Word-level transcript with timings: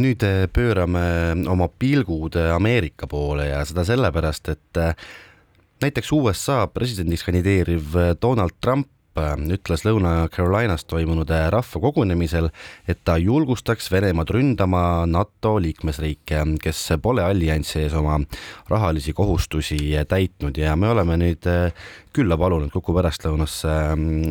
nüüd 0.00 0.24
äh, 0.24 0.46
pöörame 0.52 1.34
oma 1.50 1.68
pilgud 1.68 2.36
äh, 2.36 2.52
Ameerika 2.54 3.08
poole 3.10 3.50
ja 3.50 3.60
seda 3.68 3.84
sellepärast, 3.84 4.48
et 4.54 4.80
näiteks 5.82 6.12
USA 6.16 6.64
presidendiks 6.70 7.24
kandideeriv 7.26 7.96
Donald 8.22 8.56
Trump 8.60 8.88
ütles 9.12 9.82
Lõuna-Carolinas 9.84 10.86
toimunud 10.88 11.28
rahvakogunemisel, 11.52 12.46
et 12.88 13.02
ta 13.04 13.18
julgustaks 13.20 13.90
Venemaad 13.92 14.30
ründama 14.32 15.04
NATO 15.04 15.58
liikmesriike, 15.60 16.40
kes 16.62 16.80
pole 17.04 17.20
alliansi 17.20 17.82
ees 17.82 17.96
oma 17.98 18.16
rahalisi 18.72 19.12
kohustusi 19.12 19.92
täitnud 20.08 20.56
ja 20.56 20.72
me 20.80 20.88
oleme 20.94 21.18
nüüd 21.20 21.50
külla 22.16 22.40
palunud 22.40 22.72
Kuku 22.72 22.96
pärastlõunasse 22.96 23.76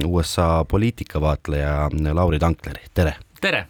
USA 0.09 0.50
poliitikavaatleja 0.66 1.75
Lauri 2.18 2.41
Tankleri, 2.41 2.89
tere! 2.98 3.16
tere! 3.38 3.68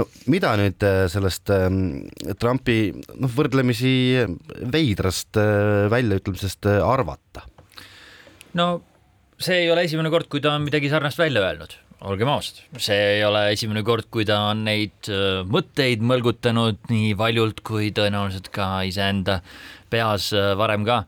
No 0.00 0.06
mida 0.32 0.54
nüüd 0.60 0.84
äh, 0.86 1.04
sellest 1.12 1.50
ähm, 1.54 2.08
Trumpi 2.40 2.92
noh, 2.92 3.30
võrdlemisi 3.34 3.92
veidrast 4.72 5.38
äh, 5.40 5.88
väljaütlemisest 5.92 6.70
äh, 6.70 6.80
arvata? 6.84 7.44
no 8.58 8.72
see 9.40 9.64
ei 9.64 9.70
ole 9.72 9.86
esimene 9.86 10.12
kord, 10.12 10.28
kui 10.32 10.42
ta 10.44 10.54
on 10.56 10.66
midagi 10.66 10.90
sarnast 10.92 11.20
välja 11.20 11.42
öelnud, 11.46 11.74
olgem 12.10 12.28
ausad, 12.32 12.62
see 12.82 12.98
ei 13.16 13.24
ole 13.24 13.46
esimene 13.54 13.82
kord, 13.86 14.10
kui 14.12 14.26
ta 14.28 14.40
on 14.50 14.64
neid 14.66 15.08
mõtteid 15.48 16.02
mõlgutanud 16.04 16.90
nii 16.92 17.14
valjult 17.16 17.62
kui 17.64 17.88
tõenäoliselt 17.96 18.50
ka 18.52 18.82
iseenda 18.88 19.40
peas 19.90 20.28
varem 20.60 20.84
ka. 20.86 21.00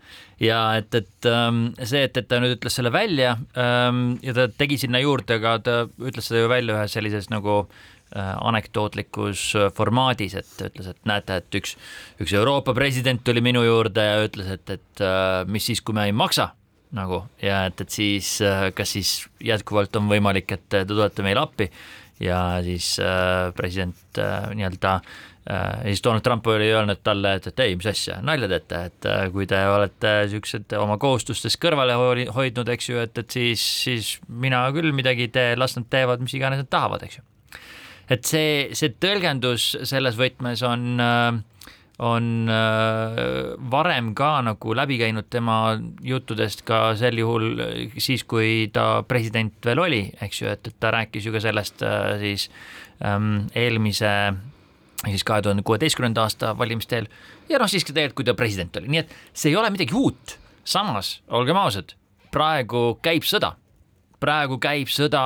Ja 0.43 0.63
et, 0.75 0.95
et 0.97 1.29
ähm, 1.31 1.69
see, 1.85 2.01
et, 2.09 2.17
et 2.19 2.27
ta 2.27 2.41
nüüd 2.43 2.57
ütles 2.57 2.75
selle 2.75 2.91
välja 2.91 3.37
ähm, 3.55 4.17
ja 4.25 4.33
ta 4.35 4.49
tegi 4.51 4.81
sinna 4.81 4.99
juurde 4.99 5.37
ka, 5.43 5.59
ta 5.63 5.77
ütles 6.03 6.27
seda 6.27 6.41
ju 6.43 6.49
välja 6.51 6.81
ühes 6.81 6.97
sellises 6.97 7.29
nagu 7.31 7.61
Äh, 7.67 7.92
anekdootlikus 8.21 9.45
äh, 9.57 9.71
formaadis, 9.75 10.37
et 10.39 10.67
ütles, 10.69 10.91
et 10.93 11.09
näete, 11.09 11.41
et 11.41 11.61
üks, 11.63 11.77
üks 12.23 12.35
Euroopa 12.37 12.75
president 12.77 13.23
tuli 13.25 13.43
minu 13.45 13.65
juurde 13.67 14.05
ja 14.05 14.21
ütles, 14.27 14.51
et, 14.59 14.77
et 14.79 15.05
äh, 15.05 15.43
mis 15.49 15.71
siis, 15.71 15.81
kui 15.81 15.97
me 15.97 16.07
ei 16.09 16.17
maksa 16.17 16.53
nagu 16.93 17.23
ja 17.41 17.65
et, 17.71 17.81
et 17.81 17.89
siis 17.89 18.35
kas 18.77 18.91
siis 18.99 19.15
jätkuvalt 19.41 19.97
on 19.97 20.11
võimalik, 20.11 20.53
et 20.53 20.67
te 20.69 20.83
tulete 20.85 21.25
meile 21.25 21.41
appi. 21.41 21.71
Ja 22.23 22.61
siis 22.63 22.99
äh, 23.03 23.49
president 23.57 24.19
äh, 24.21 24.53
nii-öelda 24.55 24.93
äh, 25.51 25.81
siis 25.89 26.05
Donald 26.05 26.23
Trump 26.23 26.47
oli 26.47 26.69
öelnud 26.71 27.01
talle, 27.03 27.33
et, 27.41 27.49
et 27.51 27.63
ei, 27.65 27.75
mis 27.81 27.89
asja, 27.91 28.21
nalja 28.23 28.47
teete, 28.53 28.85
et 28.93 29.09
kui 29.33 29.49
te 29.51 29.59
olete 29.67 30.13
siuksed 30.31 30.77
oma 30.79 31.01
kohustustest 31.03 31.59
kõrvale 31.65 31.97
hoidnud, 32.37 32.71
eks 32.77 32.93
ju, 32.93 33.03
et, 33.03 33.19
et 33.19 33.39
siis, 33.41 33.67
siis 33.89 34.15
mina 34.29 34.63
küll 34.77 34.95
midagi 34.95 35.27
ei 35.27 35.35
tee, 35.35 35.59
las 35.59 35.75
nad 35.81 35.89
teevad, 35.91 36.23
mis 36.23 36.37
iganes 36.39 36.63
nad 36.63 36.71
tahavad, 36.71 37.09
eks 37.09 37.19
ju 37.19 37.27
et 38.13 38.29
see, 38.29 38.69
see 38.77 38.93
tõlgendus 39.03 39.73
selles 39.89 40.19
võtmes 40.19 40.63
on 40.67 41.03
äh, 41.03 41.41
on 42.03 42.49
äh, 42.51 43.19
varem 43.71 44.13
ka 44.19 44.41
nagu 44.43 44.75
läbi 44.75 44.97
käinud 44.99 45.29
tema 45.31 45.77
juttudest 46.03 46.65
ka 46.67 46.95
sel 46.99 47.21
juhul 47.21 47.61
siis, 48.01 48.25
kui 48.25 48.71
ta 48.75 49.05
president 49.09 49.55
veel 49.65 49.83
oli, 49.83 50.03
eks 50.25 50.43
ju, 50.43 50.49
et, 50.51 50.73
et 50.73 50.79
ta 50.83 50.91
rääkis 50.95 51.29
ju 51.29 51.35
ka 51.35 51.43
sellest 51.45 51.85
äh, 51.87 52.17
siis 52.23 52.49
ähm, 53.05 53.47
eelmise 53.55 54.11
siis 55.05 55.25
kahe 55.27 55.43
tuhande 55.43 55.65
kuueteistkümnenda 55.67 56.23
aasta 56.23 56.53
valimiste 56.59 57.01
eel. 57.01 57.09
Ja 57.51 57.59
noh, 57.59 57.71
siis 57.71 57.85
ka 57.85 57.95
tegelikult, 57.95 58.23
kui 58.23 58.29
ta 58.29 58.39
president 58.39 58.77
oli, 58.79 58.91
nii 58.93 59.03
et 59.03 59.17
see 59.35 59.51
ei 59.51 59.59
ole 59.59 59.71
midagi 59.75 59.95
uut. 59.99 60.39
samas, 60.65 61.17
olgem 61.27 61.59
ausad, 61.59 61.97
praegu 62.31 63.01
käib 63.03 63.25
sõda 63.27 63.57
praegu 64.23 64.59
käib 64.63 64.91
sõda, 64.93 65.23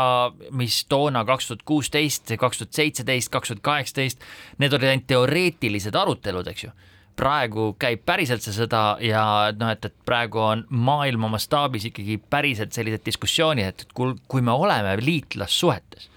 mis 0.57 0.81
toona 0.89 1.25
kaks 1.29 1.51
tuhat 1.51 1.65
kuusteist, 1.69 2.33
kaks 2.41 2.63
tuhat 2.63 2.79
seitseteist, 2.79 3.31
kaks 3.33 3.53
tuhat 3.53 3.63
kaheksateist, 3.69 4.27
need 4.63 4.77
olid 4.77 4.93
ainult 4.93 5.09
teoreetilised 5.11 5.97
arutelud, 5.97 6.49
eks 6.53 6.67
ju. 6.69 6.73
Praegu 7.17 7.71
käib 7.81 8.03
päriselt 8.05 8.45
see 8.45 8.53
sõda 8.53 8.99
ja 9.01 9.23
noh, 9.57 9.71
et, 9.73 9.87
et 9.89 9.95
praegu 10.05 10.43
on 10.45 10.67
maailma 10.69 11.31
mastaabis 11.33 11.89
ikkagi 11.89 12.19
päriselt 12.21 12.77
sellised 12.77 13.07
diskussioonid, 13.07 13.71
et 13.73 13.97
kui, 13.97 14.45
me 14.45 14.53
oleme 14.53 14.99
liitlassuhetes, 15.01 16.11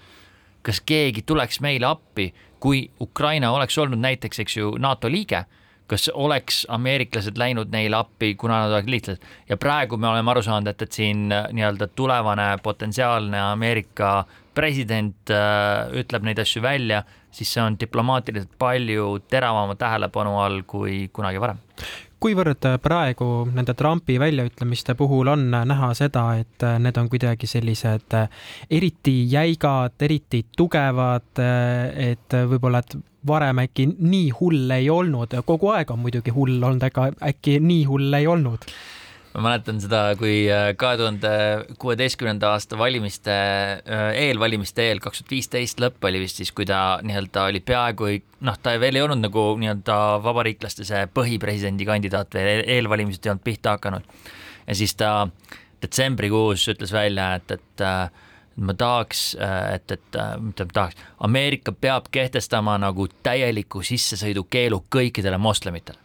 kas 0.66 0.82
keegi 0.84 1.24
tuleks 1.24 1.62
meile 1.64 1.88
appi, 1.88 2.28
kui 2.60 2.84
Ukraina 3.00 3.54
oleks 3.56 3.78
olnud 3.80 4.00
näiteks, 4.00 4.42
eks 4.44 4.58
ju, 4.60 4.74
NATO 4.80 5.08
liige 5.08 5.46
kas 5.90 6.06
oleks 6.14 6.62
ameeriklased 6.70 7.38
läinud 7.40 7.72
neile 7.74 7.98
appi, 7.98 8.34
kuna 8.38 8.62
nad 8.62 8.74
oleksid 8.74 8.94
liitlased. 8.94 9.24
Ja 9.48 9.58
praegu 9.58 9.98
me 9.98 10.08
oleme 10.10 10.30
aru 10.30 10.44
saanud, 10.46 10.70
et, 10.70 10.86
et 10.86 11.00
siin 11.00 11.26
äh, 11.34 11.48
nii-öelda 11.56 11.90
tulevane 11.98 12.52
potentsiaalne 12.62 13.40
Ameerika 13.50 14.20
president 14.54 15.30
äh, 15.30 15.88
ütleb 16.00 16.26
neid 16.26 16.38
asju 16.42 16.62
välja, 16.62 17.02
siis 17.32 17.52
see 17.54 17.62
on 17.62 17.78
diplomaatiliselt 17.80 18.52
palju 18.58 19.16
teravama 19.30 19.76
tähelepanu 19.78 20.38
all 20.42 20.62
kui 20.68 21.08
kunagi 21.12 21.42
varem. 21.42 21.60
Kuivõrd 22.20 22.66
äh, 22.68 22.76
praegu 22.82 23.28
nende 23.54 23.74
Trumpi 23.78 24.18
väljaütlemiste 24.20 24.94
puhul 24.98 25.30
on 25.32 25.46
näha 25.50 25.92
seda, 25.96 26.26
et 26.42 26.66
äh, 26.66 26.78
need 26.82 26.98
on 27.00 27.08
kuidagi 27.12 27.48
sellised 27.50 28.18
eriti 28.70 29.16
jäigad, 29.32 29.96
eriti 30.02 30.44
tugevad, 30.56 31.30
et 32.10 32.36
võib-olla, 32.50 32.82
et 32.84 32.98
varem 33.26 33.58
äkki 33.64 33.86
nii 33.98 34.30
hull 34.40 34.70
ei 34.74 34.88
olnud, 34.90 35.34
kogu 35.46 35.74
aeg 35.74 35.90
on 35.92 36.00
muidugi 36.04 36.32
hull 36.34 36.62
olnud, 36.62 36.84
aga 36.86 37.10
äkki 37.32 37.58
nii 37.60 37.84
hull 37.90 38.16
ei 38.16 38.26
olnud? 38.30 38.66
ma 39.30 39.44
mäletan 39.44 39.78
seda, 39.78 40.00
kui 40.18 40.48
äh, 40.50 40.72
kahe 40.78 40.96
tuhande 40.98 41.30
kuueteistkümnenda 41.78 42.48
aasta 42.50 42.78
valimiste, 42.78 43.30
äh, 43.30 44.06
eelvalimiste 44.24 44.88
eel, 44.88 44.98
kaks 45.02 45.20
tuhat 45.20 45.34
viisteist 45.36 45.82
lõpp 45.82 46.08
oli 46.08 46.22
vist 46.24 46.40
siis, 46.40 46.50
kui 46.50 46.66
ta 46.66 46.98
nii-öelda 47.06 47.44
oli 47.52 47.60
peaaegu, 47.62 48.10
noh, 48.46 48.58
ta 48.58 48.74
veel 48.82 48.98
ei 48.98 49.04
olnud 49.06 49.22
nagu 49.22 49.44
nii-öelda 49.60 49.98
vabariiklaste 50.24 50.86
see 50.88 51.04
põhipresidendi 51.14 51.86
kandidaat 51.86 52.34
veel, 52.34 52.64
eelvalimised 52.66 53.26
ei 53.26 53.34
olnud 53.34 53.46
pihta 53.46 53.76
hakanud. 53.76 54.26
ja 54.66 54.74
siis 54.74 54.96
ta 54.98 55.12
detsembrikuus 55.80 56.66
ütles 56.74 56.92
välja, 56.92 57.34
et, 57.38 57.54
et 57.54 57.86
äh, 57.86 58.26
ma 58.60 58.74
tahaks, 58.74 59.36
äh, 59.40 59.74
et, 59.74 59.90
et 59.90 60.16
äh, 60.16 60.36
mitte 60.40 60.66
tahaks, 60.72 60.96
Ameerika 61.20 61.72
peab 61.72 62.10
kehtestama 62.12 62.76
nagu 62.80 63.08
täieliku 63.22 63.82
sissesõidukeelu 63.86 64.84
kõikidele 64.92 65.38
moslemitele. 65.38 65.98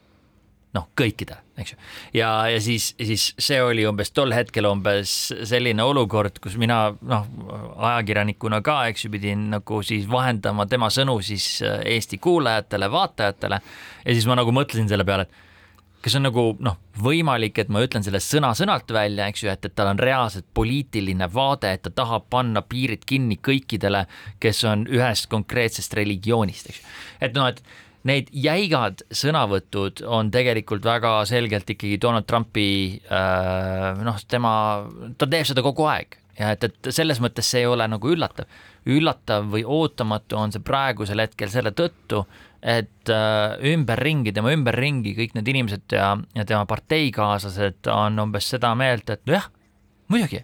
noh, 0.75 0.89
kõikidele, 0.99 1.39
eks 1.55 1.71
ju. 1.71 1.77
ja, 2.19 2.29
ja 2.51 2.59
siis, 2.59 2.89
siis 2.99 3.29
see 3.39 3.61
oli 3.63 3.85
umbes 3.87 4.09
tol 4.11 4.33
hetkel 4.35 4.67
umbes 4.67 5.13
selline 5.47 5.83
olukord, 5.83 6.41
kus 6.43 6.57
mina 6.59 6.89
noh, 6.99 7.29
ajakirjanikuna 7.77 8.59
ka, 8.61 8.81
eks 8.91 9.05
ju, 9.05 9.11
pidin 9.13 9.47
nagu 9.53 9.79
siis 9.87 10.03
vahendama 10.11 10.65
tema 10.67 10.89
sõnu 10.91 11.21
siis 11.23 11.61
äh, 11.63 11.79
Eesti 11.95 12.19
kuulajatele, 12.19 12.91
vaatajatele 12.91 13.61
ja 14.05 14.17
siis 14.17 14.27
ma 14.27 14.35
nagu 14.35 14.51
mõtlesin 14.51 14.91
selle 14.91 15.07
peale, 15.07 15.29
et 15.29 15.43
kas 16.05 16.15
on 16.19 16.27
nagu 16.27 16.43
noh, 16.61 16.75
võimalik, 17.01 17.57
et 17.57 17.71
ma 17.73 17.81
ütlen 17.81 18.03
selle 18.05 18.21
sõna-sõnalt 18.21 18.91
välja, 18.93 19.25
eks 19.31 19.41
ju, 19.41 19.49
et, 19.49 19.65
et 19.65 19.73
tal 19.73 19.89
on 19.89 20.01
reaalselt 20.01 20.45
poliitiline 20.53 21.25
vaade, 21.33 21.71
et 21.73 21.81
ta 21.87 21.91
tahab 22.03 22.27
panna 22.29 22.61
piirid 22.61 23.07
kinni 23.09 23.39
kõikidele, 23.41 24.03
kes 24.43 24.61
on 24.69 24.85
ühest 24.91 25.25
konkreetsest 25.31 25.97
religioonist, 25.97 26.69
eks 26.69 26.83
ju. 26.83 26.93
et 27.25 27.37
noh, 27.37 27.49
et 27.49 27.63
need 28.05 28.29
jäigad 28.37 29.01
sõnavõtud 29.09 30.03
on 30.05 30.29
tegelikult 30.33 30.85
väga 30.85 31.15
selgelt 31.25 31.73
ikkagi 31.73 31.97
Donald 32.01 32.29
Trumpi 32.29 32.67
äh, 33.09 34.03
noh, 34.05 34.21
tema, 34.29 34.53
ta 35.17 35.25
teeb 35.25 35.49
seda 35.49 35.65
kogu 35.65 35.89
aeg 35.89 36.19
ja 36.39 36.51
et, 36.53 36.67
et 36.67 36.93
selles 36.93 37.21
mõttes 37.23 37.47
see 37.49 37.63
ei 37.63 37.69
ole 37.69 37.87
nagu 37.89 38.11
üllatav. 38.11 38.45
üllatav 38.85 39.47
või 39.49 39.63
ootamatu 39.65 40.37
on 40.37 40.53
see 40.53 40.61
praegusel 40.61 41.23
hetkel 41.23 41.49
selle 41.49 41.71
tõttu, 41.73 42.25
et 42.65 43.13
äh, 43.13 43.55
ümberringi, 43.73 44.33
tema 44.33 44.49
ümberringi 44.55 45.13
kõik 45.17 45.35
need 45.37 45.53
inimesed 45.53 45.93
ja, 45.93 46.15
ja 46.33 46.45
tema 46.49 46.65
parteikaaslased 46.69 47.91
on 47.93 48.17
umbes 48.25 48.49
seda 48.55 48.73
meelt, 48.77 49.09
et 49.13 49.21
nojah, 49.29 49.45
muidugi, 50.09 50.41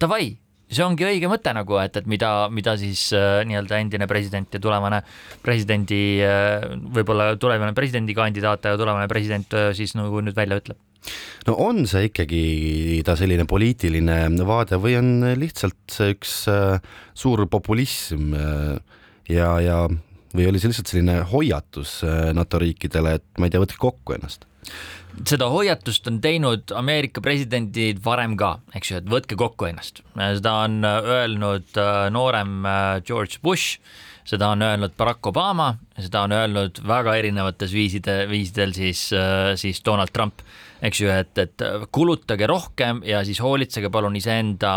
davai, 0.00 0.30
see 0.72 0.84
ongi 0.84 1.06
õige 1.08 1.28
mõte 1.28 1.52
nagu, 1.56 1.76
et, 1.82 2.00
et 2.00 2.08
mida, 2.08 2.32
mida 2.52 2.74
siis 2.80 3.08
äh, 3.16 3.42
nii-öelda 3.48 3.80
endine 3.82 4.08
president 4.08 4.56
ja 4.56 4.60
tulevane 4.62 5.02
presidendi 5.44 6.02
äh,, 6.24 6.64
võib-olla 6.96 7.34
tulevane 7.40 7.76
presidendikandidaat 7.76 8.68
ja 8.68 8.76
tulevane 8.80 9.08
president 9.12 9.52
äh, 9.56 9.70
siis 9.76 9.96
nagu 9.98 10.24
nüüd 10.24 10.36
välja 10.36 10.60
ütleb. 10.62 10.80
No 11.46 11.54
on 11.62 11.84
see 11.88 12.08
ikkagi 12.08 12.42
ta 13.06 13.14
selline 13.16 13.46
poliitiline 13.48 14.18
vaade 14.48 14.80
või 14.82 14.96
on 14.98 15.12
lihtsalt 15.38 15.78
see 15.92 16.16
üks 16.16 16.40
äh, 16.52 16.80
suur 17.16 17.46
populism 17.52 18.34
äh, 18.36 18.76
ja, 19.28 19.54
ja 19.64 19.84
või 20.34 20.48
oli 20.50 20.60
see 20.60 20.72
lihtsalt 20.72 20.92
selline 20.92 21.18
hoiatus 21.30 21.98
äh, 22.06 22.30
NATO 22.36 22.60
riikidele, 22.62 23.18
et 23.18 23.40
ma 23.40 23.48
ei 23.48 23.54
tea, 23.54 23.62
võtke 23.64 23.80
kokku 23.80 24.18
ennast? 24.18 24.48
seda 25.26 25.48
hoiatust 25.50 26.06
on 26.06 26.20
teinud 26.22 26.70
Ameerika 26.76 27.22
presidendid 27.24 27.98
varem 28.04 28.36
ka, 28.38 28.58
eks 28.76 28.90
ju, 28.92 28.98
et 29.00 29.08
võtke 29.10 29.38
kokku 29.40 29.66
ennast. 29.66 30.02
seda 30.14 30.52
on 30.66 30.84
äh, 30.86 30.98
öelnud 31.16 31.80
äh, 31.80 32.04
noorem 32.14 32.68
George 33.06 33.40
Bush, 33.42 33.80
seda 34.28 34.52
on 34.52 34.62
öelnud 34.62 34.94
Barack 35.00 35.26
Obama, 35.26 35.72
seda 35.96 36.26
on 36.28 36.36
öelnud 36.36 36.82
väga 36.86 37.16
erinevates 37.18 37.72
viiside, 37.72 38.20
viisidel 38.30 38.74
siis, 38.76 39.06
siis 39.56 39.80
Donald 39.84 40.12
Trump, 40.12 40.44
eks 40.84 41.00
ju, 41.00 41.08
et, 41.08 41.32
et 41.40 41.64
kulutage 41.90 42.46
rohkem 42.46 43.00
ja 43.08 43.24
siis 43.24 43.40
hoolitsege 43.40 43.88
palun 43.90 44.20
iseenda 44.20 44.74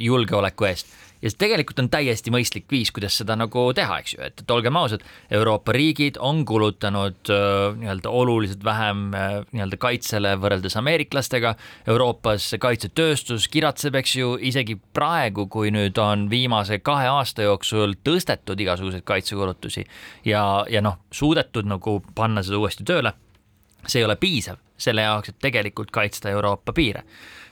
julgeoleku 0.00 0.66
eest 0.66 0.96
ja 1.22 1.30
see 1.30 1.38
tegelikult 1.40 1.80
on 1.82 1.88
täiesti 1.90 2.32
mõistlik 2.32 2.68
viis, 2.70 2.92
kuidas 2.94 3.16
seda 3.20 3.36
nagu 3.38 3.64
teha, 3.76 3.98
eks 4.02 4.14
ju, 4.14 4.20
et, 4.24 4.42
et 4.42 4.52
olgem 4.54 4.76
ausad, 4.78 5.02
Euroopa 5.34 5.74
riigid 5.74 6.18
on 6.22 6.44
kulutanud 6.48 7.32
nii-öelda 7.78 8.12
oluliselt 8.14 8.64
vähem 8.64 9.08
äh, 9.16 9.34
nii-öelda 9.50 9.80
kaitsele 9.82 10.34
võrreldes 10.40 10.78
ameeriklastega. 10.78 11.54
Euroopas 11.88 12.50
kaitsetööstus 12.60 13.48
kiratseb, 13.52 13.98
eks 13.98 14.16
ju, 14.20 14.34
isegi 14.50 14.78
praegu, 14.94 15.48
kui 15.50 15.72
nüüd 15.74 15.98
on 16.02 16.28
viimase 16.30 16.80
kahe 16.84 17.08
aasta 17.10 17.46
jooksul 17.46 17.96
tõstetud 18.06 18.60
igasuguseid 18.62 19.06
kaitsekulutusi 19.08 19.86
ja, 20.28 20.42
ja 20.70 20.84
noh, 20.84 21.00
suudetud 21.10 21.68
nagu 21.68 21.98
panna 22.14 22.44
seda 22.46 22.62
uuesti 22.62 22.86
tööle. 22.88 23.14
see 23.86 24.02
ei 24.02 24.04
ole 24.04 24.16
piisav 24.20 24.58
selle 24.78 25.02
jaoks, 25.02 25.28
et 25.28 25.38
tegelikult 25.42 25.90
kaitsta 25.90 26.30
Euroopa 26.30 26.72
piire. 26.72 27.02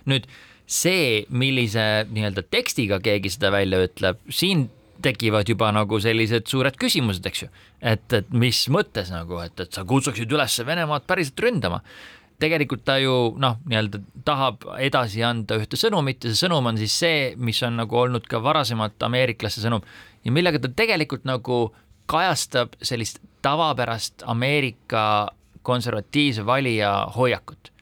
nüüd 0.07 0.27
see, 0.67 1.25
millise 1.31 2.07
nii-öelda 2.11 2.43
tekstiga 2.51 2.99
keegi 3.03 3.31
seda 3.31 3.53
välja 3.55 3.81
ütleb, 3.87 4.19
siin 4.31 4.67
tekivad 5.03 5.49
juba 5.49 5.71
nagu 5.75 5.99
sellised 6.03 6.49
suured 6.51 6.77
küsimused, 6.81 7.27
eks 7.29 7.45
ju. 7.45 7.49
et, 7.81 8.07
et 8.17 8.31
mis 8.35 8.65
mõttes 8.73 9.13
nagu, 9.13 9.39
et, 9.45 9.55
et 9.61 9.73
sa 9.73 9.85
kutsuksid 9.87 10.31
üles 10.33 10.59
Venemaad 10.67 11.07
päriselt 11.07 11.41
ründama. 11.45 11.83
tegelikult 12.41 12.85
ta 12.85 12.99
ju 13.01 13.37
noh, 13.41 13.61
nii-öelda 13.65 14.01
tahab 14.25 14.67
edasi 14.79 15.23
anda 15.25 15.57
ühte 15.57 15.79
sõnumit 15.81 16.25
ja 16.25 16.33
see 16.33 16.47
sõnum 16.47 16.67
on 16.69 16.77
siis 16.77 16.93
see, 16.93 17.33
mis 17.37 17.63
on 17.65 17.79
nagu 17.81 17.97
olnud 17.97 18.27
ka 18.29 18.43
varasemalt 18.43 19.03
ameeriklaste 19.03 19.63
sõnum 19.63 19.85
ja 20.25 20.33
millega 20.33 20.61
ta 20.61 20.69
tegelikult 20.69 21.25
nagu 21.25 21.71
kajastab 22.07 22.77
sellist 22.83 23.23
tavapärast 23.43 24.27
Ameerika 24.27 25.31
konservatiivse 25.63 26.47
valija 26.47 27.07
hoiakut. 27.17 27.73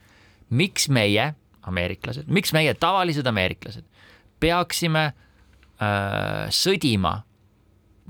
miks 0.50 0.88
meie 0.88 1.34
ameeriklased, 1.70 2.28
miks 2.28 2.52
meie 2.56 2.74
tavalised 2.78 3.26
ameeriklased 3.26 3.86
peaksime 4.42 5.04
äh, 5.08 6.50
sõdima 6.52 7.18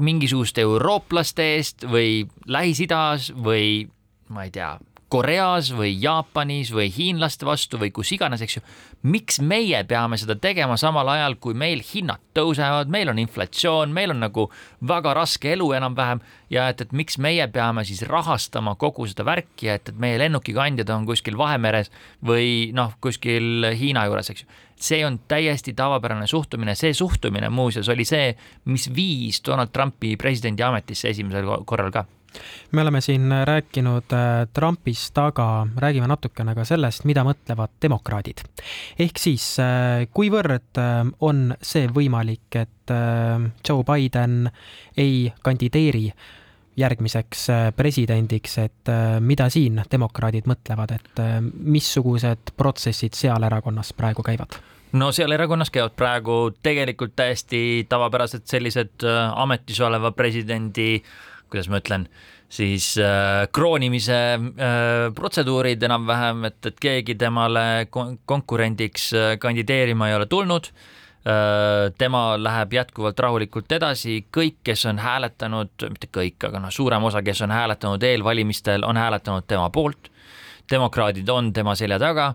mingisuguste 0.02 0.64
eurooplaste 0.64 1.46
eest 1.54 1.86
või 1.86 2.24
Lähis-Idas 2.50 3.30
või 3.36 3.84
ma 4.34 4.46
ei 4.46 4.50
tea, 4.54 4.72
Koreas 5.14 5.68
või 5.70 5.92
Jaapanis 6.02 6.72
või 6.74 6.88
hiinlaste 6.90 7.46
vastu 7.46 7.78
või 7.78 7.92
kus 7.94 8.10
iganes, 8.16 8.40
eks 8.42 8.56
ju. 8.56 8.62
miks 9.06 9.36
meie 9.38 9.84
peame 9.86 10.16
seda 10.18 10.34
tegema 10.34 10.74
samal 10.80 11.06
ajal, 11.12 11.36
kui 11.38 11.54
meil 11.54 11.84
hinnad 11.86 12.18
tõusevad, 12.34 12.90
meil 12.90 13.12
on 13.12 13.20
inflatsioon, 13.22 13.92
meil 13.94 14.10
on 14.10 14.24
nagu 14.24 14.48
väga 14.82 15.12
raske 15.14 15.52
elu 15.52 15.68
enam-vähem 15.78 16.22
ja 16.50 16.66
et, 16.72 16.82
et 16.82 16.96
miks 16.96 17.20
meie 17.22 17.46
peame 17.46 17.84
siis 17.86 18.02
rahastama 18.10 18.74
kogu 18.74 19.06
seda 19.06 19.22
värki, 19.28 19.68
et, 19.76 19.92
et 19.92 20.02
meie 20.02 20.18
lennukikandjad 20.24 20.90
on 20.96 21.06
kuskil 21.06 21.38
Vahemeres 21.38 21.92
või 22.26 22.72
noh, 22.74 22.98
kuskil 22.98 23.70
Hiina 23.78 24.08
juures, 24.08 24.32
eks 24.34 24.42
ju. 24.42 24.50
see 24.74 25.04
on 25.06 25.20
täiesti 25.30 25.76
tavapärane 25.78 26.26
suhtumine, 26.26 26.74
see 26.74 26.90
suhtumine 26.90 27.54
muuseas 27.54 27.88
oli 27.88 28.02
see, 28.04 28.34
mis 28.66 28.90
viis 28.90 29.38
Donald 29.46 29.70
Trumpi 29.70 30.16
presidendi 30.18 30.66
ametisse 30.66 31.14
esimesel 31.14 31.54
korral 31.62 31.94
ka 31.94 32.02
me 32.72 32.82
oleme 32.82 33.00
siin 33.00 33.32
rääkinud 33.44 34.12
äh, 34.12 34.48
Trumpist, 34.52 35.18
aga 35.18 35.66
räägime 35.76 36.08
natukene 36.08 36.54
ka 36.54 36.64
sellest, 36.64 37.04
mida 37.04 37.24
mõtlevad 37.24 37.74
demokraadid. 37.82 38.44
ehk 38.98 39.18
siis, 39.18 39.56
äh, 39.62 40.06
kuivõrd 40.14 40.78
äh, 40.78 41.02
on 41.20 41.54
see 41.62 41.88
võimalik, 41.88 42.48
et 42.54 42.70
Joe 43.68 43.80
Biden 43.84 44.50
ei 45.00 45.32
kandideeri 45.42 46.10
järgmiseks 46.76 47.46
presidendiks, 47.76 48.58
et 48.58 48.90
mida 49.24 49.46
siin 49.48 49.80
demokraadid 49.90 50.44
mõtlevad, 50.50 50.92
et 50.92 51.22
missugused 51.54 52.52
protsessid 52.58 53.16
seal 53.16 53.46
erakonnas 53.48 53.94
praegu 53.96 54.22
käivad? 54.26 54.58
no 54.92 55.08
seal 55.16 55.32
erakonnas 55.32 55.72
käivad 55.72 55.96
praegu 55.96 56.36
tegelikult 56.62 57.16
täiesti 57.16 57.86
tavapärased 57.88 58.44
sellised 58.46 59.06
ametis 59.32 59.80
oleva 59.80 60.12
presidendi 60.12 60.90
äh, 61.00 61.33
kuidas 61.50 61.68
ma 61.70 61.80
ütlen, 61.82 62.06
siis 62.52 62.94
äh, 63.00 63.44
kroonimise 63.54 64.18
äh, 64.34 65.12
protseduurid 65.14 65.82
enam-vähem, 65.86 66.44
et, 66.50 66.58
et 66.70 66.80
keegi 66.80 67.16
temale 67.20 67.86
kon 67.90 68.18
konkurendiks 68.26 69.12
äh, 69.14 69.30
kandideerima 69.42 70.10
ei 70.10 70.18
ole 70.18 70.26
tulnud 70.30 70.70
äh,. 70.70 71.92
tema 71.98 72.34
läheb 72.36 72.74
jätkuvalt 72.76 73.20
rahulikult 73.20 73.72
edasi, 73.72 74.26
kõik, 74.36 74.58
kes 74.64 74.82
on 74.90 74.98
hääletanud, 75.00 75.86
mitte 75.88 76.10
kõik, 76.12 76.36
aga 76.44 76.60
noh, 76.60 76.72
suurem 76.74 77.06
osa, 77.08 77.22
kes 77.24 77.40
on 77.46 77.54
hääletanud 77.54 78.02
eelvalimistel, 78.02 78.84
on 78.84 79.00
hääletanud 79.00 79.46
tema 79.48 79.70
poolt. 79.70 80.10
demokraadid 80.70 81.28
on 81.28 81.52
tema 81.52 81.74
selja 81.74 81.98
taga 81.98 82.34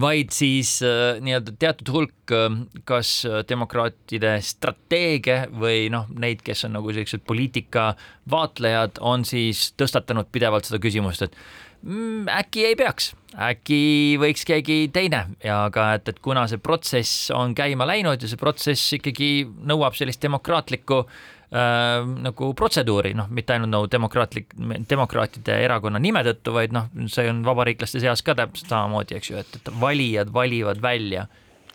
vaid 0.00 0.32
siis 0.34 0.78
äh, 0.86 1.18
nii-öelda 1.24 1.54
teatud 1.58 1.92
hulk 1.94 2.34
äh, 2.34 2.58
kas 2.88 3.22
äh, 3.26 3.40
demokraatide 3.48 4.36
strateege 4.44 5.40
või 5.52 5.88
noh, 5.92 6.08
neid, 6.20 6.42
kes 6.46 6.66
on 6.68 6.76
nagu 6.78 6.92
sellised 6.94 7.24
poliitika 7.26 7.92
vaatlejad, 8.30 9.00
on 9.00 9.26
siis 9.28 9.72
tõstatanud 9.78 10.30
pidevalt 10.32 10.68
seda 10.68 10.80
küsimust, 10.82 11.26
et 11.26 11.38
mm, 11.82 12.28
äkki 12.38 12.66
ei 12.70 12.76
peaks, 12.78 13.12
äkki 13.48 13.80
võiks 14.20 14.46
keegi 14.48 14.78
teine. 14.94 15.24
Ja 15.44 15.64
ka, 15.74 15.90
et, 15.98 16.12
et 16.12 16.20
kuna 16.24 16.46
see 16.50 16.60
protsess 16.62 17.32
on 17.34 17.56
käima 17.58 17.88
läinud 17.88 18.22
ja 18.22 18.30
see 18.30 18.40
protsess 18.40 18.94
ikkagi 18.98 19.32
nõuab 19.68 19.98
sellist 19.98 20.22
demokraatlikku 20.24 21.02
äh, 21.04 21.18
äh, 21.52 22.04
nagu 22.28 22.52
protseduuri, 22.58 23.14
noh, 23.18 23.28
mitte 23.30 23.56
ainult 23.56 23.72
nagu 23.72 23.90
demokraatlik, 23.90 24.54
demokraatide 24.90 25.58
erakonna 25.64 26.00
nime 26.02 26.22
tõttu, 26.26 26.54
vaid 26.56 26.74
noh, 26.76 26.88
see 27.10 27.28
on 27.30 27.44
vabariiklaste 27.46 28.02
seas 28.04 28.24
ka 28.26 28.36
täpselt 28.38 28.72
samamoodi, 28.72 29.18
eks 29.18 29.30
ju, 29.32 29.42
et, 29.42 29.60
et 29.60 29.70
valijad 29.80 30.32
valivad 30.34 30.82
välja 30.82 31.28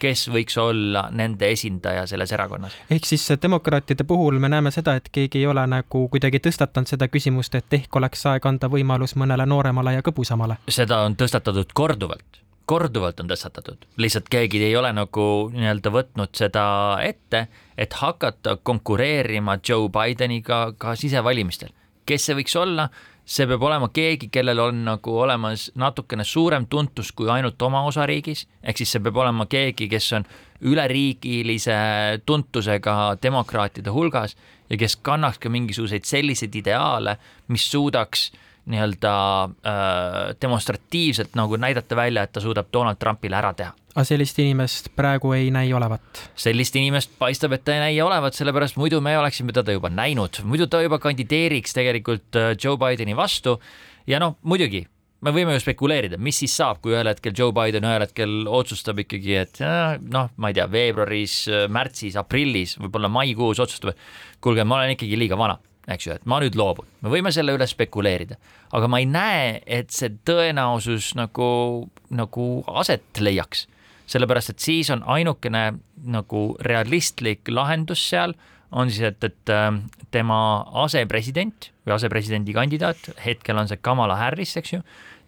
kes 0.04 0.28
võiks 0.34 0.58
olla 0.60 1.08
nende 1.16 1.48
esindaja 1.54 2.06
selles 2.10 2.32
erakonnas. 2.36 2.76
ehk 2.92 3.08
siis 3.08 3.26
demokraatide 3.42 4.04
puhul 4.04 4.40
me 4.40 4.50
näeme 4.52 4.72
seda, 4.76 4.98
et 5.00 5.10
keegi 5.12 5.44
ei 5.44 5.48
ole 5.48 5.66
nagu 5.70 6.06
kuidagi 6.12 6.42
tõstatanud 6.44 6.90
seda 6.90 7.08
küsimust, 7.08 7.56
et 7.56 7.80
ehk 7.80 8.02
oleks 8.02 8.26
aeg 8.32 8.46
anda 8.50 8.70
võimalus 8.72 9.16
mõnele 9.16 9.48
nooremale 9.48 9.98
ja 9.98 10.06
kõbusamale? 10.06 10.60
seda 10.68 11.04
on 11.08 11.16
tõstatatud 11.20 11.72
korduvalt 11.74 12.43
korduvalt 12.66 13.20
on 13.20 13.30
tõstatatud, 13.32 13.88
lihtsalt 14.00 14.30
keegi 14.32 14.62
ei 14.64 14.76
ole 14.80 14.94
nagu 14.96 15.26
nii-öelda 15.54 15.92
võtnud 15.94 16.36
seda 16.38 16.66
ette, 17.04 17.48
et 17.78 17.96
hakata 18.00 18.58
konkureerima 18.64 19.58
Joe 19.68 19.90
Bideniga 19.92 20.70
ka 20.78 20.96
sisevalimistel. 20.96 21.74
kes 22.06 22.26
see 22.26 22.36
võiks 22.36 22.56
olla? 22.60 22.90
see 23.26 23.48
peab 23.48 23.62
olema 23.64 23.88
keegi, 23.88 24.28
kellel 24.28 24.60
on 24.60 24.82
nagu 24.84 25.14
olemas 25.20 25.70
natukene 25.80 26.26
suurem 26.28 26.66
tuntus 26.68 27.12
kui 27.12 27.30
ainult 27.32 27.62
oma 27.62 27.86
osariigis, 27.88 28.48
ehk 28.64 28.78
siis 28.78 28.92
see 28.92 29.04
peab 29.04 29.18
olema 29.18 29.46
keegi, 29.48 29.88
kes 29.88 30.12
on 30.14 30.26
üleriigilise 30.62 31.78
tuntusega 32.26 33.16
demokraatide 33.24 33.92
hulgas 33.96 34.36
ja 34.70 34.78
kes 34.78 34.98
kannaks 35.00 35.40
ka 35.40 35.50
mingisuguseid 35.50 36.04
selliseid 36.04 36.56
ideaale, 36.56 37.16
mis 37.48 37.70
suudaks 37.72 38.28
äh, 38.34 38.53
nii-öelda 38.70 39.14
äh, 39.44 40.36
demonstratiivselt 40.42 41.36
nagu 41.36 41.58
näidata 41.60 41.96
välja, 41.96 42.24
et 42.24 42.32
ta 42.32 42.42
suudab 42.44 42.70
Donald 42.74 43.00
Trumpile 43.00 43.36
ära 43.36 43.54
teha. 43.54 43.74
aga 43.94 44.06
sellist 44.08 44.40
inimest 44.40 44.90
praegu 44.96 45.34
ei 45.36 45.52
näi 45.52 45.74
olevat? 45.74 46.24
sellist 46.36 46.76
inimest 46.80 47.12
paistab, 47.20 47.58
et 47.58 47.66
ta 47.66 47.76
ei 47.76 47.84
näi 47.84 48.02
olevat, 48.02 48.38
sellepärast 48.38 48.80
muidu 48.80 49.02
me 49.02 49.18
oleksime 49.20 49.54
teda 49.54 49.76
juba 49.76 49.92
näinud, 49.92 50.40
muidu 50.48 50.68
ta 50.68 50.82
juba 50.82 51.00
kandideeriks 51.04 51.76
tegelikult 51.76 52.40
äh, 52.40 52.54
Joe 52.56 52.80
Bideni 52.80 53.16
vastu 53.16 53.60
ja 54.08 54.22
noh, 54.24 54.38
muidugi 54.42 54.86
me 55.24 55.32
võime 55.36 55.56
ju 55.56 55.64
spekuleerida, 55.64 56.18
mis 56.20 56.40
siis 56.40 56.56
saab, 56.56 56.80
kui 56.84 56.96
ühel 56.96 57.08
hetkel 57.08 57.36
Joe 57.36 57.52
Biden 57.56 57.84
ühel 57.88 58.04
hetkel 58.04 58.48
otsustab 58.48 59.04
ikkagi, 59.04 59.38
et 59.44 59.62
äh, 59.64 60.00
noh, 60.00 60.32
ma 60.38 60.52
ei 60.52 60.56
tea, 60.56 60.70
veebruaris, 60.72 61.38
märtsis, 61.72 62.16
aprillis, 62.20 62.78
võib-olla 62.80 63.12
maikuus 63.12 63.60
otsustab, 63.64 63.92
et 63.92 64.42
kuulge, 64.44 64.64
ma 64.64 64.80
olen 64.80 64.96
ikkagi 64.96 65.20
liiga 65.20 65.40
vana 65.40 65.60
eks 65.92 66.08
ju, 66.08 66.16
et 66.16 66.26
ma 66.30 66.40
nüüd 66.44 66.56
loobun, 66.56 66.88
me 67.04 67.12
võime 67.12 67.32
selle 67.36 67.56
üle 67.56 67.68
spekuleerida, 67.68 68.38
aga 68.76 68.90
ma 68.92 69.02
ei 69.04 69.08
näe, 69.10 69.60
et 69.68 69.92
see 69.92 70.14
tõenäosus 70.28 71.14
nagu, 71.20 71.90
nagu 72.14 72.48
aset 72.68 73.20
leiaks. 73.20 73.68
sellepärast, 74.08 74.50
et 74.50 74.60
siis 74.60 74.90
on 74.92 75.04
ainukene 75.08 75.80
nagu 76.06 76.58
realistlik 76.62 77.48
lahendus 77.50 78.04
seal 78.10 78.36
on 78.74 78.90
siis, 78.90 79.02
et, 79.02 79.24
et 79.24 79.50
äh, 79.54 79.72
tema 80.12 80.66
asepresident 80.84 81.70
või 81.86 81.96
asepresidendi 81.96 82.54
kandidaat, 82.54 83.12
hetkel 83.26 83.58
on 83.58 83.70
see 83.70 83.80
Kamala 83.82 84.18
Harris, 84.18 84.56
eks 84.58 84.74
ju, 84.74 84.82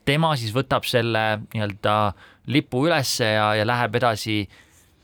tema 0.05 0.33
siis 0.39 0.53
võtab 0.55 0.85
selle 0.87 1.23
nii-öelda 1.53 1.95
lipu 2.51 2.85
ülesse 2.87 3.27
ja, 3.35 3.51
ja 3.57 3.65
läheb 3.67 3.97
edasi 4.01 4.43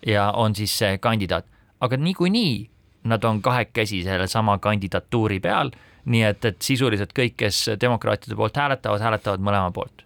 ja 0.08 0.32
on 0.38 0.56
siis 0.58 0.74
see 0.78 0.98
kandidaat. 1.02 1.46
aga 1.82 1.98
niikuinii 1.98 2.70
nad 3.04 3.24
on 3.24 3.42
kahekesi 3.42 4.04
sellesama 4.04 4.58
kandidatuuri 4.62 5.40
peal, 5.40 5.72
nii 6.06 6.24
et, 6.28 6.46
et 6.46 6.62
sisuliselt 6.62 7.14
kõik, 7.18 7.38
kes 7.44 7.64
demokraatide 7.82 8.38
poolt 8.38 8.58
hääletavad, 8.58 9.02
hääletavad 9.02 9.44
mõlema 9.44 9.74
poolt. 9.74 10.06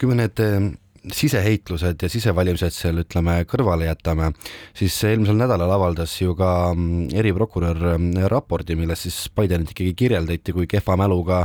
kui 0.00 0.08
me 0.08 0.18
need 0.18 0.40
eh, 0.44 0.72
siseheitlused 1.12 2.02
ja 2.02 2.08
sisevalimised 2.10 2.74
seal 2.74 3.00
ütleme 3.00 3.38
kõrvale 3.48 3.86
jätame, 3.88 4.32
siis 4.76 4.96
eelmisel 5.06 5.38
nädalal 5.38 5.70
avaldas 5.76 6.12
ju 6.20 6.34
ka 6.36 6.50
mm, 6.74 7.14
eriprokurör 7.16 7.82
mm, 7.94 8.26
raporti, 8.32 8.76
milles 8.76 9.06
siis 9.06 9.18
Bidenit 9.36 9.72
ikkagi 9.72 9.94
kirjeldati 9.94 10.54
kui 10.56 10.66
kehva 10.70 10.96
mäluga 11.00 11.44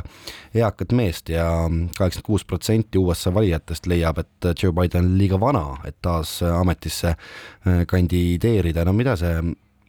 eakat 0.58 0.96
meest 0.98 1.30
ja 1.32 1.48
kaheksakümmend 1.70 2.28
kuus 2.32 2.46
protsenti 2.46 3.00
USA 3.02 3.34
valijatest 3.34 3.88
leiab, 3.90 4.20
et 4.22 4.52
Joe 4.64 4.74
Biden 4.76 5.08
on 5.08 5.18
liiga 5.18 5.40
vana, 5.40 5.66
et 5.88 5.98
taas 6.02 6.40
ametisse 6.44 7.14
eh, 7.14 7.84
kandideerida, 7.88 8.86
no 8.86 8.94
mida 8.98 9.16
see 9.20 9.36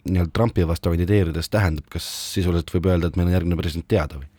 nii-öelda 0.09 0.33
Trumpi 0.35 0.67
vastu 0.67 0.91
kandideerides 0.91 1.49
tähendab, 1.53 1.87
kas 1.93 2.05
sisuliselt 2.33 2.71
võib 2.75 2.91
öelda, 2.91 3.09
et 3.09 3.17
meil 3.19 3.29
on 3.29 3.37
järgmine 3.37 3.59
president 3.59 3.87
teada 3.91 4.19
või? 4.19 4.29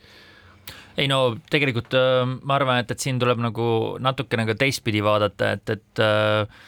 ei 1.01 1.09
no 1.11 1.35
tegelikult 1.51 1.97
äh, 1.99 2.23
ma 2.43 2.59
arvan, 2.59 2.83
et, 2.83 2.93
et 2.95 3.03
siin 3.03 3.19
tuleb 3.23 3.41
nagu 3.43 3.67
natukene 4.03 4.47
ka 4.51 4.57
teistpidi 4.61 5.03
vaadata, 5.05 5.55
et, 5.57 5.75
et 5.75 6.03
äh, 6.05 6.63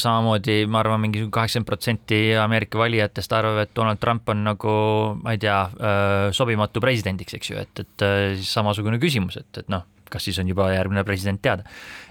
samamoodi 0.00 0.62
ma 0.70 0.80
arvan, 0.80 1.02
mingi 1.02 1.26
kaheksakümmend 1.28 1.68
protsenti 1.68 2.20
Ameerika 2.40 2.80
valijatest 2.80 3.34
arvab, 3.36 3.60
et 3.66 3.74
Donald 3.76 4.00
Trump 4.00 4.30
on 4.32 4.46
nagu, 4.46 4.74
ma 5.20 5.36
ei 5.36 5.42
tea, 5.42 5.58
äh, 5.68 6.16
sobimatu 6.36 6.80
presidendiks, 6.84 7.36
eks 7.36 7.52
ju, 7.52 7.60
et, 7.60 7.84
et 7.84 8.08
samasugune 8.48 9.00
küsimus, 9.02 9.36
et, 9.42 9.50
et 9.60 9.68
noh, 9.72 9.84
kas 10.12 10.28
siis 10.28 10.38
on 10.42 10.48
juba 10.48 10.70
järgmine 10.72 11.04
president 11.04 11.42
teada. 11.42 11.64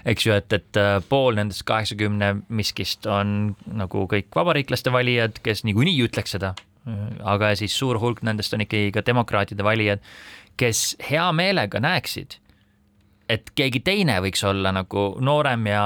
eks 0.04 0.26
ju, 0.26 0.32
et, 0.32 0.52
et 0.52 0.80
pool 1.08 1.38
nendest 1.38 1.64
kaheksakümne 1.68 2.34
miskist 2.48 3.06
on 3.06 3.54
nagu 3.66 4.06
kõik 4.10 4.32
vabariiklaste 4.34 4.92
valijad, 4.92 5.40
kes 5.42 5.64
niikuinii 5.68 5.98
ütleks 6.08 6.36
seda, 6.36 6.54
aga 7.24 7.52
siis 7.58 7.74
suur 7.76 7.98
hulk 8.00 8.22
nendest 8.26 8.54
on 8.54 8.64
ikkagi 8.64 8.92
ka 8.94 9.04
demokraatide 9.06 9.64
valijad, 9.64 10.04
kes 10.58 10.96
hea 11.10 11.26
meelega 11.32 11.80
näeksid, 11.82 12.38
et 13.28 13.52
keegi 13.54 13.82
teine 13.84 14.18
võiks 14.24 14.42
olla 14.48 14.72
nagu 14.74 15.10
noorem 15.20 15.66
ja, 15.68 15.84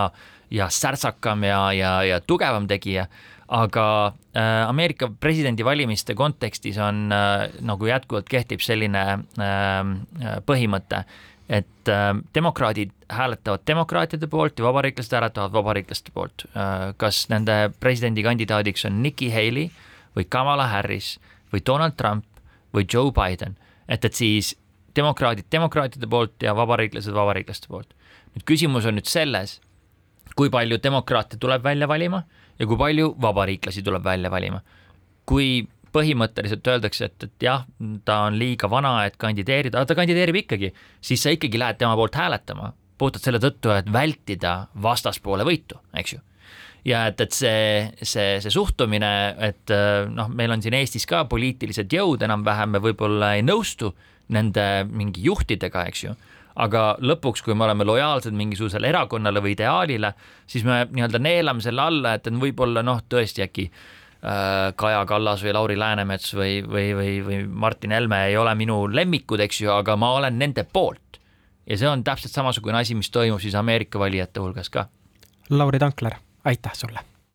ja 0.51 0.69
särtsakam 0.71 1.45
ja, 1.47 1.61
ja, 1.77 1.93
ja 2.07 2.21
tugevam 2.21 2.69
tegija, 2.71 3.09
aga 3.53 3.87
äh, 4.33 4.69
Ameerika 4.69 5.11
presidendivalimiste 5.21 6.15
kontekstis 6.17 6.79
on 6.81 7.13
äh, 7.13 7.51
nagu 7.61 7.87
jätkuvalt 7.87 8.31
kehtib 8.33 8.65
selline 8.65 9.03
äh, 9.13 10.41
põhimõte, 10.49 11.03
et 11.53 11.91
äh, 11.93 12.09
demokraadid 12.35 12.95
hääletavad 13.13 13.67
demokraatide 13.69 14.29
poolt 14.33 14.59
ja 14.59 14.65
vabariiklased 14.65 15.13
hääletavad 15.19 15.53
vabariiklaste 15.53 16.15
poolt 16.15 16.47
äh,. 16.57 16.93
kas 16.97 17.27
nende 17.29 17.73
presidendikandidaadiks 17.81 18.87
on 18.89 19.03
Nikki 19.03 19.29
Haley 19.35 19.69
või 20.17 20.25
Kamala 20.29 20.71
Harris 20.73 21.19
või 21.53 21.61
Donald 21.67 21.99
Trump 22.01 22.25
või 22.73 22.87
Joe 22.89 23.13
Biden, 23.13 23.59
et, 23.89 24.05
et 24.05 24.15
siis 24.17 24.55
demokraadid 24.97 25.51
demokraatide 25.53 26.09
poolt 26.09 26.41
ja 26.43 26.57
vabariiklased 26.57 27.13
vabariiklaste 27.13 27.69
poolt. 27.69 27.93
nüüd 28.33 28.49
küsimus 28.49 28.89
on 28.89 28.97
nüüd 28.97 29.09
selles, 29.13 29.59
kui 30.37 30.49
palju 30.49 30.79
demokraate 30.81 31.37
tuleb 31.37 31.65
välja 31.65 31.89
valima 31.89 32.23
ja 32.63 32.69
kui 32.71 32.79
palju 32.79 33.15
vabariiklasi 33.21 33.83
tuleb 33.83 34.05
välja 34.07 34.31
valima. 34.31 34.63
kui 35.27 35.63
põhimõtteliselt 35.93 36.67
öeldakse, 36.67 37.07
et, 37.07 37.25
et 37.29 37.45
jah, 37.47 37.67
ta 38.05 38.23
on 38.27 38.39
liiga 38.41 38.67
vana, 38.73 39.05
et 39.07 39.19
kandideerida, 39.21 39.79
aga 39.79 39.91
ta 39.91 39.97
kandideerib 39.99 40.39
ikkagi, 40.41 40.73
siis 41.05 41.23
sa 41.23 41.31
ikkagi 41.35 41.61
lähed 41.61 41.79
tema 41.79 41.95
poolt 42.01 42.17
hääletama, 42.17 42.73
puhtalt 42.99 43.29
selle 43.29 43.39
tõttu, 43.43 43.71
et 43.77 43.91
vältida 43.93 44.55
vastaspoole 44.83 45.47
võitu, 45.47 45.79
eks 46.01 46.17
ju. 46.17 46.23
Ja 46.89 47.05
et, 47.13 47.21
et 47.23 47.37
see, 47.37 47.93
see, 48.03 48.41
see 48.43 48.51
suhtumine, 48.51 49.13
et 49.47 49.71
noh, 50.11 50.33
meil 50.33 50.57
on 50.57 50.65
siin 50.65 50.75
Eestis 50.81 51.07
ka 51.07 51.23
poliitilised 51.31 51.93
jõud 51.93 52.25
enam-vähem, 52.27 52.73
me 52.75 52.83
võib-olla 52.83 53.37
ei 53.37 53.45
nõustu 53.47 53.93
nende 54.33 54.67
mingi 54.91 55.23
juhtidega, 55.29 55.87
eks 55.93 56.07
ju 56.09 56.17
aga 56.57 56.85
lõpuks, 57.01 57.43
kui 57.45 57.55
me 57.55 57.67
oleme 57.67 57.87
lojaalsed 57.89 58.35
mingisugusele 58.37 58.89
erakonnale 58.89 59.43
või 59.45 59.55
ideaalile, 59.57 60.13
siis 60.47 60.65
me 60.69 60.83
nii-öelda 60.91 61.21
neelame 61.23 61.65
selle 61.65 61.85
alla, 61.85 62.15
et 62.17 62.29
võib-olla 62.29 62.85
noh, 62.85 63.03
tõesti 63.09 63.45
äkki 63.47 63.69
äh, 63.69 64.73
Kaja 64.77 65.05
Kallas 65.09 65.45
või 65.45 65.55
Lauri 65.57 65.79
Läänemets 65.81 66.35
või, 66.39 66.59
või, 66.67 66.91
või, 66.99 67.15
või 67.27 67.39
Martin 67.47 67.95
Helme 67.97 68.25
ei 68.31 68.37
ole 68.37 68.55
minu 68.59 68.85
lemmikud, 68.93 69.41
eks 69.45 69.63
ju, 69.65 69.71
aga 69.75 69.97
ma 69.97 70.13
olen 70.19 70.39
nende 70.39 70.65
poolt. 70.65 71.21
ja 71.67 71.79
see 71.79 71.89
on 71.89 72.03
täpselt 72.05 72.35
samasugune 72.35 72.79
asi, 72.79 72.95
mis 72.99 73.11
toimub 73.11 73.41
siis 73.41 73.55
Ameerika 73.55 73.99
valijate 73.99 74.41
hulgas 74.41 74.71
ka. 74.71 74.89
Lauri 75.51 75.79
Tankler, 75.79 76.19
aitäh 76.45 76.75
sulle 76.75 77.12